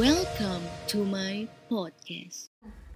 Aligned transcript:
Welcome 0.00 0.64
to 0.88 1.04
my 1.04 1.44
podcast. 1.68 2.48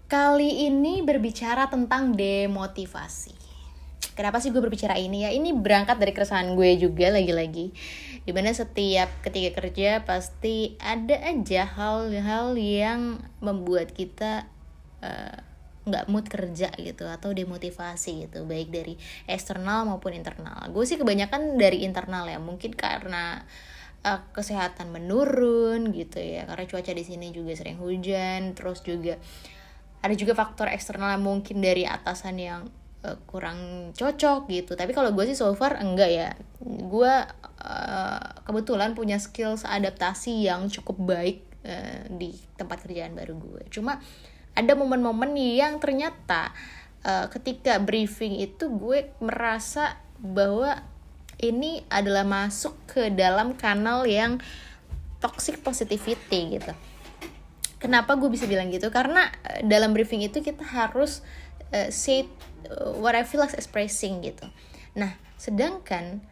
Kali 0.09 0.65
ini 0.65 1.05
berbicara 1.05 1.69
tentang 1.69 2.17
demotivasi. 2.17 3.37
Kenapa 4.17 4.41
sih 4.41 4.49
gue 4.49 4.65
berbicara 4.65 4.97
ini 4.97 5.29
ya? 5.29 5.31
Ini 5.37 5.53
berangkat 5.53 6.01
dari 6.01 6.17
keresahan 6.17 6.57
gue 6.57 6.81
juga 6.81 7.13
lagi-lagi. 7.13 7.77
Di 8.25 8.33
mana 8.33 8.49
setiap 8.57 9.13
ketika 9.21 9.61
kerja 9.61 10.09
pasti 10.09 10.81
ada 10.81 11.21
aja 11.21 11.69
hal-hal 11.69 12.57
yang 12.57 13.21
membuat 13.45 13.93
kita 13.93 14.49
eh, 15.05 15.37
nggak 15.85 16.09
mood 16.09 16.33
kerja 16.33 16.73
gitu 16.81 17.05
atau 17.05 17.37
demotivasi 17.37 18.25
gitu 18.25 18.49
baik 18.49 18.73
dari 18.73 18.97
eksternal 19.29 19.87
maupun 19.87 20.19
internal 20.19 20.67
gue 20.75 20.83
sih 20.83 20.99
kebanyakan 20.99 21.55
dari 21.55 21.87
internal 21.87 22.27
ya 22.27 22.43
mungkin 22.43 22.75
karena 22.75 23.39
uh, 23.39 23.76
kesehatan 24.35 24.95
menurun 24.95 25.91
gitu 25.91 26.19
ya. 26.23 26.47
Karena 26.47 26.65
cuaca 26.67 26.93
di 26.93 27.05
sini 27.05 27.35
juga 27.35 27.53
sering 27.59 27.79
hujan 27.81 28.55
terus 28.55 28.81
juga 28.87 29.19
ada 30.01 30.15
juga 30.15 30.39
faktor 30.39 30.71
eksternal 30.71 31.19
yang 31.19 31.25
mungkin 31.25 31.59
dari 31.59 31.83
atasan 31.83 32.37
yang 32.39 32.63
uh, 33.03 33.19
kurang 33.27 33.91
cocok 33.93 34.47
gitu. 34.51 34.73
Tapi 34.79 34.95
kalau 34.95 35.11
gue 35.11 35.25
sih 35.27 35.37
so 35.37 35.51
far 35.59 35.79
enggak 35.83 36.11
ya. 36.11 36.31
Gue 36.63 37.13
uh, 37.67 38.27
kebetulan 38.47 38.95
punya 38.95 39.19
skills 39.19 39.67
adaptasi 39.67 40.47
yang 40.47 40.71
cukup 40.71 40.97
baik 41.03 41.39
uh, 41.67 42.07
di 42.11 42.31
tempat 42.55 42.87
kerjaan 42.87 43.13
baru 43.13 43.35
gue 43.37 43.63
cuma 43.69 43.99
ada 44.57 44.73
momen-momen 44.73 45.37
yang 45.37 45.77
ternyata 45.77 46.55
uh, 47.05 47.29
ketika 47.29 47.77
briefing 47.83 48.41
itu 48.41 48.73
gue 48.73 49.13
merasa 49.21 50.01
bahwa 50.17 50.81
ini 51.41 51.85
adalah 51.93 52.25
masuk 52.25 52.77
ke 52.89 53.13
dalam 53.13 53.57
kanal 53.57 54.09
yang 54.09 54.41
toxic 55.21 55.61
positivity 55.61 56.61
gitu. 56.61 56.73
Kenapa 57.77 58.17
gue 58.17 58.33
bisa 58.33 58.49
bilang 58.49 58.73
gitu? 58.73 58.89
Karena 58.89 59.29
uh, 59.29 59.61
dalam 59.65 59.93
briefing 59.93 60.25
itu 60.25 60.41
kita 60.41 60.65
harus 60.65 61.21
uh, 61.73 61.93
say 61.93 62.25
uh, 62.73 62.97
what 62.97 63.13
I 63.13 63.25
feel 63.29 63.45
like 63.45 63.53
expressing 63.53 64.25
gitu. 64.25 64.49
Nah, 64.97 65.13
sedangkan 65.37 66.25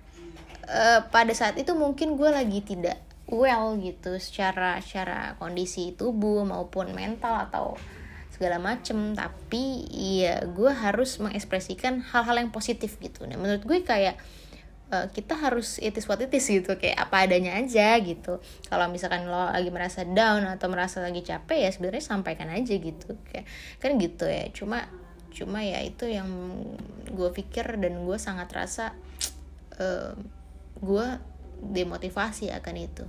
uh, 0.68 1.04
pada 1.12 1.32
saat 1.36 1.60
itu 1.60 1.76
mungkin 1.76 2.16
gue 2.16 2.30
lagi 2.32 2.64
tidak 2.64 2.96
well 3.28 3.76
gitu 3.80 4.16
secara 4.20 4.80
secara 4.84 5.36
kondisi 5.40 5.96
tubuh 5.96 6.44
maupun 6.44 6.92
mental 6.92 7.48
atau 7.48 7.76
segala 8.34 8.58
macem 8.58 9.14
tapi 9.14 9.86
ya 9.94 10.42
gue 10.42 10.70
harus 10.74 11.22
mengekspresikan 11.22 12.02
hal-hal 12.02 12.36
yang 12.36 12.50
positif 12.50 12.98
gitu 12.98 13.24
nah 13.24 13.38
menurut 13.38 13.62
gue 13.62 13.80
kayak 13.86 14.18
uh, 14.92 15.06
kita 15.12 15.38
harus 15.38 15.80
it 15.80 15.94
is 15.96 16.04
what 16.04 16.20
it 16.20 16.32
is 16.32 16.44
gitu 16.44 16.76
kayak 16.76 16.98
apa 16.98 17.24
adanya 17.24 17.56
aja 17.56 17.96
gitu. 18.02 18.42
Kalau 18.68 18.86
misalkan 18.90 19.28
lo 19.30 19.48
lagi 19.48 19.70
merasa 19.72 20.04
down 20.04 20.44
atau 20.44 20.68
merasa 20.68 21.00
lagi 21.00 21.24
capek 21.24 21.68
ya 21.68 21.70
sebenarnya 21.72 22.04
sampaikan 22.04 22.50
aja 22.52 22.74
gitu. 22.76 23.16
Kayak 23.28 23.46
kan 23.80 23.96
gitu 23.96 24.24
ya. 24.28 24.44
Cuma 24.52 24.88
cuma 25.34 25.66
ya 25.66 25.82
itu 25.82 26.06
yang 26.06 26.30
gue 27.10 27.30
pikir 27.34 27.78
dan 27.82 28.06
gue 28.06 28.18
sangat 28.20 28.48
rasa 28.54 28.94
uh, 29.82 30.14
gue 30.78 31.06
demotivasi 31.64 32.54
akan 32.54 32.76
itu 32.76 33.04